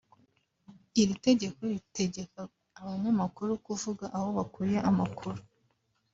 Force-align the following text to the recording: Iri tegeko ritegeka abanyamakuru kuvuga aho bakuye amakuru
Iri 1.01 1.13
tegeko 1.25 1.59
ritegeka 1.73 2.41
abanyamakuru 2.79 3.51
kuvuga 3.65 4.05
aho 4.17 4.27
bakuye 4.37 4.77
amakuru 4.89 5.39